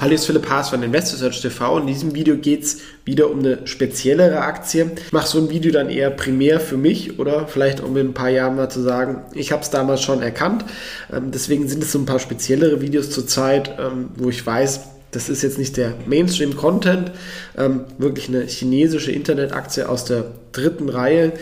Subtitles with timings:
[0.00, 1.78] Hallo, ist Philipp Haas von InvestorSearch TV.
[1.78, 4.92] In diesem Video geht es wieder um eine speziellere Aktie.
[5.04, 8.14] Ich mache so ein Video dann eher primär für mich oder vielleicht um in ein
[8.14, 10.64] paar Jahren mal zu sagen, ich habe es damals schon erkannt.
[11.12, 15.28] Ähm, deswegen sind es so ein paar speziellere Videos zurzeit, ähm, wo ich weiß, das
[15.28, 17.10] ist jetzt nicht der Mainstream-Content,
[17.56, 21.32] ähm, wirklich eine chinesische Internetaktie aus der dritten Reihe,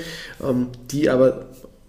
[0.90, 1.45] die aber,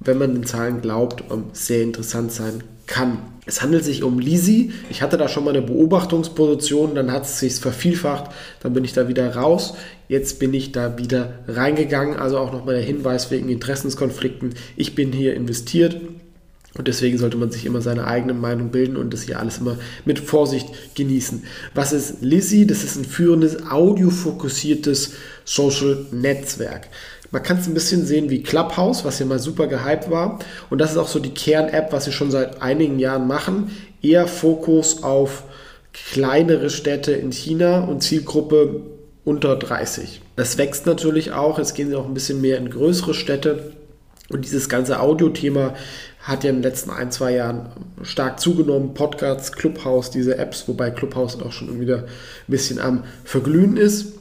[0.08, 3.20] wenn man den Zahlen glaubt, sehr interessant sein kann.
[3.46, 4.72] Es handelt sich um Lisi.
[4.90, 8.94] Ich hatte da schon mal eine Beobachtungsposition, dann hat es sich vervielfacht, dann bin ich
[8.94, 9.76] da wieder raus.
[10.10, 12.18] Jetzt bin ich da wieder reingegangen.
[12.18, 14.56] Also auch nochmal der Hinweis wegen Interessenskonflikten.
[14.76, 15.98] Ich bin hier investiert
[16.78, 19.78] und deswegen sollte man sich immer seine eigene Meinung bilden und das hier alles immer
[20.06, 21.44] mit Vorsicht genießen.
[21.74, 22.68] Was ist Lizzy?
[22.68, 26.88] Das ist ein führendes, audiofokussiertes Social Netzwerk.
[27.32, 30.40] Man kann es ein bisschen sehen wie Clubhouse, was ja mal super gehypt war.
[30.70, 33.72] Und das ist auch so die Kern-App, was sie schon seit einigen Jahren machen.
[34.02, 35.44] Eher Fokus auf
[35.94, 38.82] kleinere Städte in China und Zielgruppe
[39.26, 40.22] unter 30.
[40.36, 41.58] Das wächst natürlich auch.
[41.58, 43.72] Jetzt gehen sie auch ein bisschen mehr in größere Städte.
[44.30, 45.74] Und dieses ganze Audio-Thema
[46.22, 47.70] hat ja in den letzten ein, zwei Jahren
[48.04, 48.94] stark zugenommen.
[48.94, 52.06] Podcasts, Clubhouse, diese Apps, wobei Clubhouse auch schon wieder ein
[52.48, 54.14] bisschen am Verglühen ist.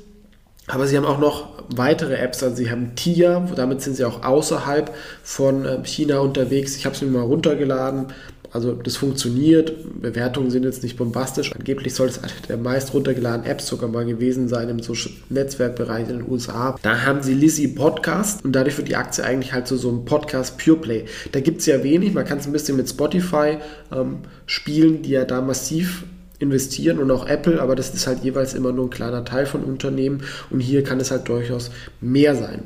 [0.68, 2.42] Aber sie haben auch noch weitere Apps.
[2.42, 6.76] Also sie haben TIA, damit sind sie auch außerhalb von ähm, China unterwegs.
[6.76, 8.06] Ich habe es mir mal runtergeladen.
[8.52, 10.00] Also das funktioniert.
[10.00, 11.52] Bewertungen sind jetzt nicht bombastisch.
[11.54, 14.80] Angeblich soll es eine der meist runtergeladenen Apps sogar mal gewesen sein im
[15.28, 16.78] Netzwerkbereich in den USA.
[16.82, 20.04] Da haben sie Lizzie Podcast und dadurch wird die Aktie eigentlich halt so, so ein
[20.04, 21.04] Podcast Pure Play.
[21.32, 22.14] Da gibt es ja wenig.
[22.14, 23.58] Man kann es ein bisschen mit Spotify
[23.92, 26.04] ähm, spielen, die ja da massiv
[26.38, 29.64] investieren und auch Apple, aber das ist halt jeweils immer nur ein kleiner Teil von
[29.64, 31.70] Unternehmen und hier kann es halt durchaus
[32.00, 32.62] mehr sein.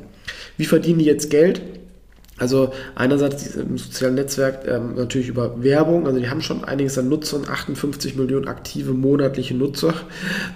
[0.57, 1.61] Wie verdienen die jetzt Geld?
[2.37, 7.07] Also einerseits im sozialen Netzwerk ähm, natürlich über Werbung, also die haben schon einiges an
[7.07, 9.93] Nutzern, 58 Millionen aktive monatliche Nutzer,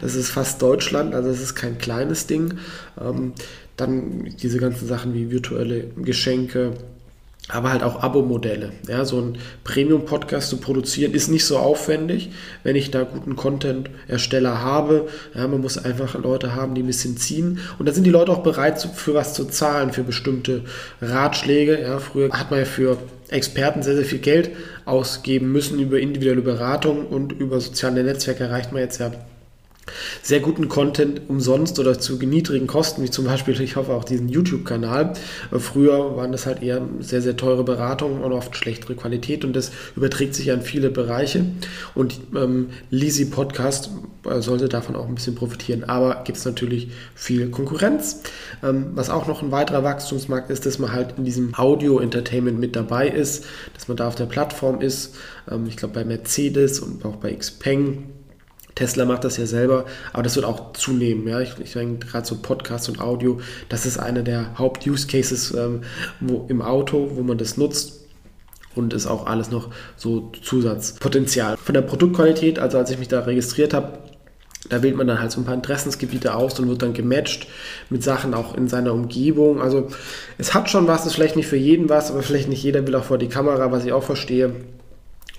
[0.02, 2.56] das ist fast Deutschland, also das ist kein kleines Ding.
[3.00, 3.34] Ähm,
[3.78, 6.72] dann diese ganzen Sachen wie virtuelle Geschenke,
[7.50, 8.72] aber halt auch Abo-Modelle.
[8.88, 12.32] Ja, so ein Premium-Podcast zu produzieren ist nicht so aufwendig,
[12.64, 15.08] wenn ich da guten Content-Ersteller habe.
[15.36, 17.60] Ja, man muss einfach Leute haben, die ein bisschen ziehen.
[17.78, 20.64] Und da sind die Leute auch bereit, für was zu zahlen, für bestimmte
[21.02, 21.80] Ratschläge.
[21.82, 22.98] Ja, früher hat man ja für
[23.30, 24.50] Experten sehr, sehr viel Geld
[24.86, 29.12] ausgeben müssen über individuelle Beratung und über soziale Netzwerke erreicht man jetzt ja
[30.22, 34.30] sehr guten Content umsonst oder zu niedrigen Kosten, wie zum Beispiel, ich hoffe, auch diesen
[34.30, 35.14] YouTube-Kanal.
[35.52, 39.54] Äh, früher waren das halt eher sehr, sehr teure Beratungen und oft schlechtere Qualität und
[39.54, 41.46] das überträgt sich an viele Bereiche.
[41.94, 43.90] Und ähm, Lisi Podcast
[44.26, 45.84] äh, sollte davon auch ein bisschen profitieren.
[45.84, 48.22] Aber gibt es natürlich viel Konkurrenz.
[48.64, 52.76] Ähm, was auch noch ein weiterer Wachstumsmarkt ist, dass man halt in diesem Audio-Entertainment mit
[52.76, 55.16] dabei ist, dass man da auf der Plattform ist.
[55.50, 58.06] Ähm, ich glaube, bei Mercedes und auch bei Xpeng
[58.76, 61.28] Tesla macht das ja selber, aber das wird auch zunehmen.
[61.28, 61.40] Ja?
[61.40, 65.82] Ich, ich denke gerade so Podcast und Audio, das ist einer der Haupt-Use-Cases ähm,
[66.50, 68.02] im Auto, wo man das nutzt
[68.76, 71.56] und ist auch alles noch so Zusatzpotenzial.
[71.58, 74.00] Von der Produktqualität, also als ich mich da registriert habe,
[74.70, 77.48] da wählt man dann halt so ein paar Interessensgebiete aus und wird dann gematcht
[77.90, 79.62] mit Sachen auch in seiner Umgebung.
[79.62, 79.90] Also
[80.38, 82.96] es hat schon was, ist vielleicht nicht für jeden was, aber vielleicht nicht jeder will
[82.96, 84.56] auch vor die Kamera, was ich auch verstehe.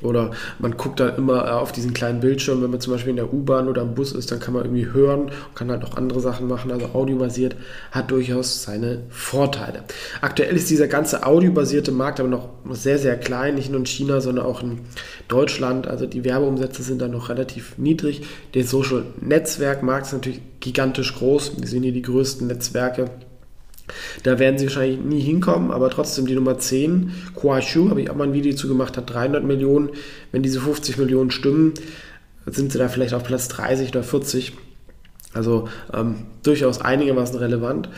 [0.02, 3.16] Oder man guckt da immer äh, auf diesen kleinen Bildschirm, wenn man zum Beispiel in
[3.16, 6.20] der U-Bahn oder im Bus ist, dann kann man irgendwie hören kann halt auch andere
[6.20, 6.70] Sachen machen.
[6.70, 7.56] Also audiobasiert
[7.90, 9.84] hat durchaus seine Vorteile.
[10.20, 14.20] Aktuell ist dieser ganze audiobasierte Markt aber noch sehr, sehr klein, nicht nur in China,
[14.20, 14.80] sondern auch in
[15.28, 15.88] Deutschland.
[15.88, 18.22] Also die Werbeumsätze sind da noch relativ niedrig.
[18.54, 21.58] Der Social Netzwerk Markt ist natürlich gigantisch groß.
[21.58, 23.10] Wir sehen hier die größten Netzwerke
[24.22, 28.16] da werden sie wahrscheinlich nie hinkommen, aber trotzdem die Nummer 10, Kuashu, habe ich auch
[28.16, 29.90] mal ein Video zu gemacht, hat 300 Millionen.
[30.32, 31.74] Wenn diese 50 Millionen stimmen,
[32.46, 34.52] sind sie da vielleicht auf Platz 30 oder 40.
[35.32, 37.88] Also ähm, durchaus einigermaßen relevant.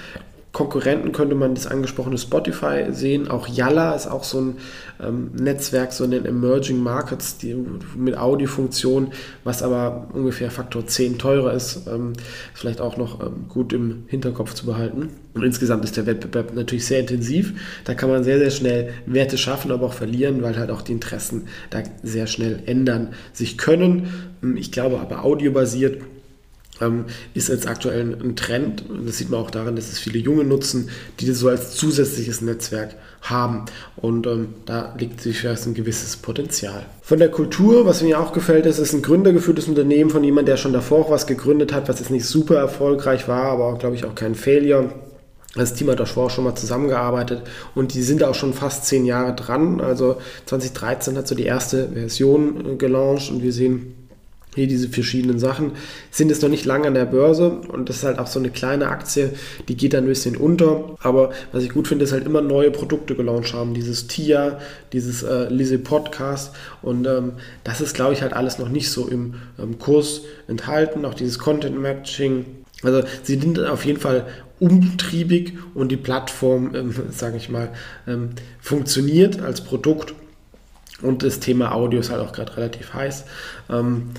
[0.53, 3.29] Konkurrenten könnte man das angesprochene Spotify sehen.
[3.29, 4.57] Auch Yalla ist auch so ein
[5.01, 7.55] ähm, Netzwerk, so in den Emerging Markets die,
[7.95, 9.13] mit Audiofunktion,
[9.45, 11.87] was aber ungefähr Faktor 10 teurer ist.
[11.87, 12.15] Ähm,
[12.55, 15.11] vielleicht auch noch ähm, gut im Hinterkopf zu behalten.
[15.35, 17.53] Und insgesamt ist der Wettbewerb natürlich sehr intensiv.
[17.85, 20.93] Da kann man sehr, sehr schnell Werte schaffen, aber auch verlieren, weil halt auch die
[20.93, 24.09] Interessen da sehr schnell ändern sich können.
[24.57, 25.99] Ich glaube aber audiobasiert
[26.81, 28.85] ähm, ist jetzt aktuell ein Trend.
[29.05, 30.91] Das sieht man auch daran, dass es viele Junge nutzen,
[31.21, 33.65] die das so als zusätzliches Netzwerk haben.
[33.97, 36.87] Und ähm, da liegt sich ein gewisses Potenzial.
[37.03, 40.53] Von der Kultur, was mir auch gefällt, ist, es ist ein gründergeführtes Unternehmen von jemandem,
[40.53, 43.79] der schon davor auch was gegründet hat, was jetzt nicht super erfolgreich war, aber auch,
[43.79, 44.93] glaube ich, auch kein Failure.
[45.55, 47.43] Das Team hat davor schon mal zusammengearbeitet
[47.75, 49.81] und die sind auch schon fast zehn Jahre dran.
[49.81, 53.95] Also 2013 hat so die erste Version äh, gelauncht und wir sehen
[54.59, 55.73] hier diese verschiedenen Sachen,
[56.11, 58.51] sind jetzt noch nicht lange an der Börse und das ist halt auch so eine
[58.51, 59.33] kleine Aktie,
[59.69, 60.97] die geht dann ein bisschen unter.
[61.01, 63.75] Aber was ich gut finde, ist halt immer neue Produkte gelauncht haben.
[63.75, 64.59] Dieses TIA,
[64.93, 67.33] dieses äh, Lise Podcast und ähm,
[67.65, 71.05] das ist, glaube ich, halt alles noch nicht so im ähm, Kurs enthalten.
[71.05, 72.45] Auch dieses Content Matching.
[72.83, 74.27] Also sie sind auf jeden Fall
[74.61, 77.71] umtriebig und die Plattform, ähm, sage ich mal,
[78.07, 78.31] ähm,
[78.61, 80.15] funktioniert als Produkt.
[81.01, 83.25] Und das Thema Audio ist halt auch gerade relativ heiß.
[83.71, 84.11] Ähm,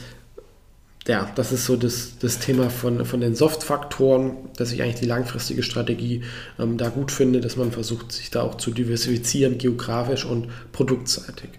[1.09, 5.07] ja, das ist so das, das Thema von, von den Soft-Faktoren, dass ich eigentlich die
[5.07, 6.21] langfristige Strategie
[6.59, 11.49] ähm, da gut finde, dass man versucht, sich da auch zu diversifizieren, geografisch und produktseitig.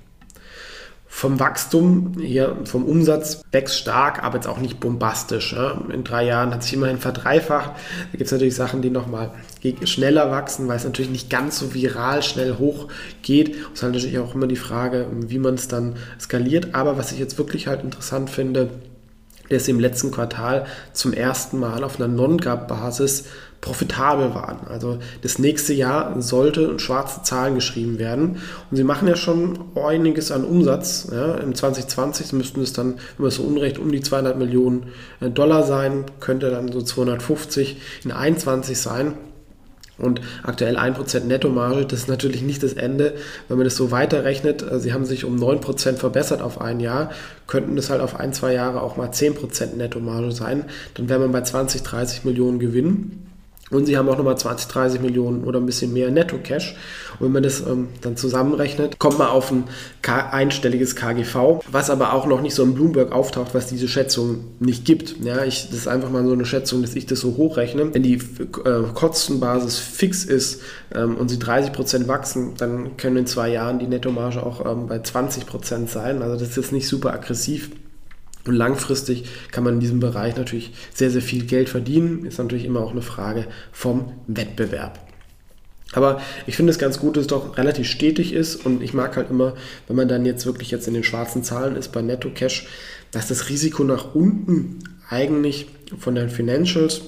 [1.09, 5.53] Vom Wachstum hier, vom Umsatz wächst stark, aber jetzt auch nicht bombastisch.
[5.53, 5.83] Ja.
[5.93, 7.73] In drei Jahren hat sich immerhin verdreifacht.
[7.73, 9.33] Da gibt es natürlich Sachen, die nochmal
[9.83, 13.49] schneller wachsen, weil es natürlich nicht ganz so viral schnell hochgeht.
[13.49, 16.77] Es ist halt natürlich auch immer die Frage, wie man es dann skaliert.
[16.77, 18.71] Aber was ich jetzt wirklich halt interessant finde,
[19.51, 23.25] dass sie im letzten Quartal zum ersten Mal auf einer Non-Gap-Basis
[23.61, 24.67] profitabel waren.
[24.69, 28.39] Also das nächste Jahr sollte schwarze Zahlen geschrieben werden.
[28.71, 31.09] Und sie machen ja schon einiges an Umsatz.
[31.13, 31.35] Ja.
[31.35, 34.87] Im 2020 müssten es dann, wenn man so unrecht, um die 200 Millionen
[35.21, 39.15] äh, Dollar sein, könnte dann so 250 in 21 sein.
[40.01, 43.15] Und aktuell 1% Nettomarge, das ist natürlich nicht das Ende.
[43.49, 47.11] Wenn man das so weiterrechnet, äh, sie haben sich um 9% verbessert auf ein Jahr,
[47.47, 50.65] könnten das halt auf ein, zwei Jahre auch mal 10% Nettomarge sein.
[50.95, 53.27] Dann wäre man bei 20, 30 Millionen Gewinn.
[53.71, 56.77] Und sie haben auch nochmal 20, 30 Millionen oder ein bisschen mehr Netto-Cash.
[57.19, 59.65] Und wenn man das ähm, dann zusammenrechnet, kommt man auf ein
[60.03, 64.85] einstelliges KGV, was aber auch noch nicht so im Bloomberg auftaucht, was diese Schätzung nicht
[64.85, 65.17] gibt.
[65.23, 67.95] Ja, ich, das ist einfach mal so eine Schätzung, dass ich das so hochrechne.
[67.95, 70.63] Wenn die äh, Kostenbasis fix ist
[70.93, 74.89] ähm, und sie 30 Prozent wachsen, dann können in zwei Jahren die Nettomarge auch ähm,
[74.89, 76.23] bei 20 Prozent sein.
[76.23, 77.71] Also das ist jetzt nicht super aggressiv.
[78.47, 82.25] Und langfristig kann man in diesem Bereich natürlich sehr, sehr viel Geld verdienen.
[82.25, 84.99] Ist natürlich immer auch eine Frage vom Wettbewerb.
[85.93, 89.17] Aber ich finde es ganz gut, dass es doch relativ stetig ist und ich mag
[89.17, 89.55] halt immer,
[89.89, 92.69] wenn man dann jetzt wirklich jetzt in den schwarzen Zahlen ist bei Netto Cash,
[93.11, 94.79] dass das Risiko nach unten
[95.09, 95.67] eigentlich
[95.99, 97.03] von den Financials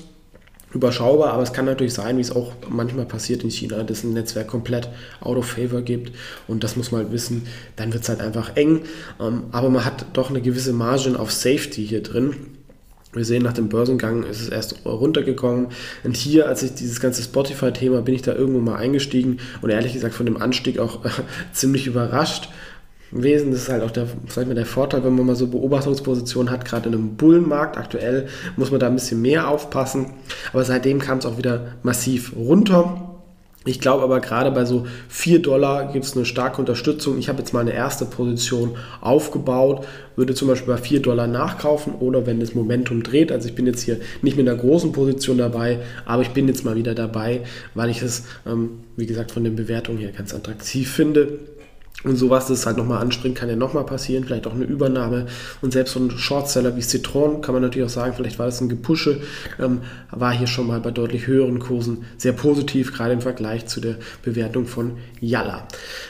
[0.74, 4.12] überschaubar, aber es kann natürlich sein, wie es auch manchmal passiert in China, dass ein
[4.12, 4.88] Netzwerk komplett
[5.20, 6.12] out of favor gibt
[6.48, 7.46] und das muss man halt wissen,
[7.76, 8.82] dann wird es halt einfach eng,
[9.20, 12.34] ähm, aber man hat doch eine gewisse Margin of Safety hier drin.
[13.14, 15.66] Wir sehen, nach dem Börsengang ist es erst runtergekommen.
[16.02, 19.92] Und hier, als ich dieses ganze Spotify-Thema, bin ich da irgendwo mal eingestiegen und ehrlich
[19.92, 21.10] gesagt von dem Anstieg auch äh,
[21.52, 22.48] ziemlich überrascht
[23.12, 23.50] Wesen.
[23.52, 26.64] Das ist halt auch der, sag mal, der Vorteil, wenn man mal so Beobachtungspositionen hat,
[26.64, 27.76] gerade in einem Bullenmarkt.
[27.76, 30.06] Aktuell muss man da ein bisschen mehr aufpassen.
[30.52, 33.08] Aber seitdem kam es auch wieder massiv runter.
[33.64, 37.16] Ich glaube aber gerade bei so 4 Dollar gibt es eine starke Unterstützung.
[37.18, 39.86] Ich habe jetzt mal eine erste Position aufgebaut,
[40.16, 43.30] würde zum Beispiel bei 4 Dollar nachkaufen oder wenn das Momentum dreht.
[43.30, 46.64] Also ich bin jetzt hier nicht mit einer großen Position dabei, aber ich bin jetzt
[46.64, 47.42] mal wieder dabei,
[47.74, 51.38] weil ich es, ähm, wie gesagt, von den Bewertungen her ganz attraktiv finde.
[52.04, 55.26] Und sowas, das halt nochmal anspringt, kann ja nochmal passieren, vielleicht auch eine Übernahme.
[55.60, 58.60] Und selbst so ein Shortseller wie Citron kann man natürlich auch sagen, vielleicht war das
[58.60, 59.20] ein Gepusche,
[59.60, 59.80] ähm,
[60.10, 63.96] war hier schon mal bei deutlich höheren Kursen sehr positiv, gerade im Vergleich zu der
[64.22, 65.68] Bewertung von Yalla.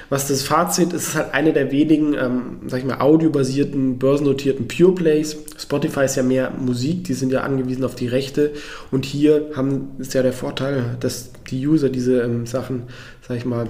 [0.08, 4.68] Was das Fazit ist, ist halt eine der wenigen, ähm, sag ich mal, audiobasierten, börsennotierten
[4.68, 5.36] Pure Plays.
[5.58, 8.52] Spotify ist ja mehr Musik, die sind ja angewiesen auf die Rechte.
[8.90, 12.84] Und hier haben, ist ja der Vorteil, dass die User diese ähm, Sachen,
[13.26, 13.68] sag ich mal,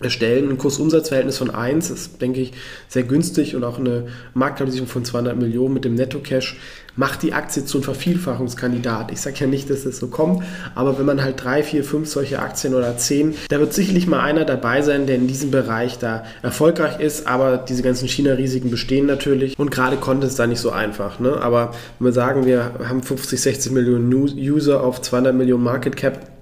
[0.00, 0.50] erstellen.
[0.50, 2.52] Ein Kursumsatzverhältnis von 1 ist, denke ich,
[2.88, 6.56] sehr günstig und auch eine Marktkapitalisierung von 200 Millionen mit dem Netto-Cash
[6.96, 9.12] macht die Aktie zu einem Vervielfachungskandidat.
[9.12, 10.42] Ich sage ja nicht, dass das so kommt,
[10.74, 14.20] aber wenn man halt drei, vier, fünf solche Aktien oder zehn, da wird sicherlich mal
[14.20, 19.06] einer dabei sein, der in diesem Bereich da erfolgreich ist, aber diese ganzen China-Risiken bestehen
[19.06, 21.20] natürlich und gerade konnte es da nicht so einfach.
[21.20, 21.36] Ne?
[21.40, 26.35] Aber wenn wir sagen, wir haben 50, 60 Millionen User auf 200 Millionen Market Cap,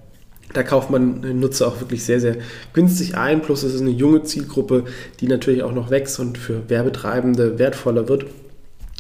[0.54, 2.36] Da kauft man Nutzer auch wirklich sehr, sehr
[2.72, 3.42] günstig ein.
[3.42, 4.84] Plus es ist eine junge Zielgruppe,
[5.20, 8.26] die natürlich auch noch wächst und für Werbetreibende wertvoller wird.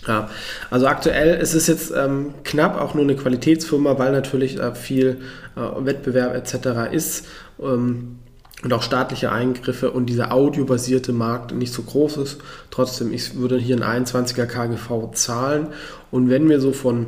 [0.06, 0.28] Ja,
[0.70, 5.20] also aktuell ist es jetzt ähm, knapp auch nur eine Qualitätsfirma, weil natürlich äh, viel
[5.56, 6.92] äh, Wettbewerb etc.
[6.92, 7.26] ist
[7.58, 8.18] ähm,
[8.62, 12.40] und auch staatliche Eingriffe und dieser audiobasierte Markt nicht so groß ist.
[12.70, 15.68] Trotzdem, ich würde hier ein 21er KGV zahlen
[16.10, 17.06] und wenn wir so von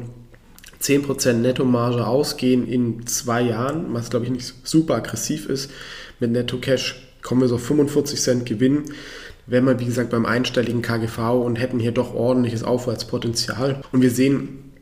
[0.87, 5.71] 10% Nettomarge ausgehen in zwei Jahren, was glaube ich nicht super aggressiv ist,
[6.21, 8.85] mit Netto Cash kommen wir so auf 45 Cent Gewinn
[9.47, 13.83] wären wir, wie gesagt, beim einstelligen KGV und hätten hier doch ordentliches Aufwärtspotenzial.
[13.93, 14.73] Und wir sehen,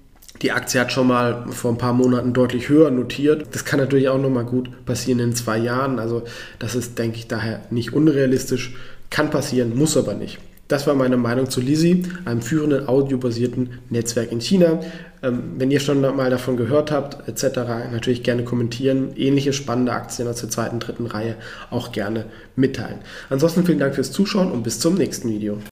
[0.42, 3.46] die Aktie hat schon mal vor ein paar Monaten deutlich höher notiert.
[3.52, 5.98] Das kann natürlich auch nochmal gut passieren in zwei Jahren.
[5.98, 6.24] Also
[6.58, 8.74] das ist, denke ich, daher nicht unrealistisch.
[9.10, 10.38] Kann passieren, muss aber nicht.
[10.66, 14.80] Das war meine Meinung zu Lisi, einem führenden audiobasierten Netzwerk in China.
[15.24, 17.58] Ähm, wenn ihr schon mal davon gehört habt, etc.,
[17.90, 19.16] natürlich gerne kommentieren.
[19.16, 21.36] Ähnliche spannende Aktien aus der zweiten, dritten Reihe
[21.70, 22.26] auch gerne
[22.56, 22.98] mitteilen.
[23.30, 25.58] Ansonsten vielen Dank fürs Zuschauen und bis zum nächsten Video.